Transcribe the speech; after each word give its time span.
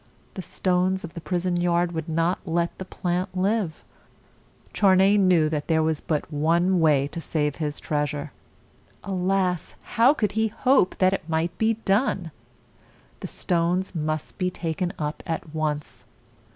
The 0.33 0.41
stones 0.41 1.03
of 1.03 1.13
the 1.13 1.21
prison 1.21 1.61
yard 1.61 1.91
would 1.91 2.09
not 2.09 2.39
let 2.43 2.75
the 2.79 2.85
plant 2.85 3.37
live. 3.37 3.83
Charney 4.73 5.15
knew 5.15 5.47
that 5.49 5.67
there 5.67 5.83
was 5.83 6.01
but 6.01 6.33
one 6.33 6.79
way 6.79 7.05
to 7.09 7.21
save 7.21 7.57
his 7.57 7.79
treasure. 7.79 8.31
Alas! 9.03 9.75
how 9.83 10.15
could 10.15 10.31
he 10.31 10.47
hope 10.47 10.97
that 10.97 11.13
it 11.13 11.29
might 11.29 11.55
be 11.59 11.75
done? 11.85 12.31
The 13.19 13.27
stones 13.27 13.93
must 13.93 14.39
be 14.39 14.49
taken 14.49 14.91
up 14.97 15.21
at 15.27 15.53
once. 15.53 16.03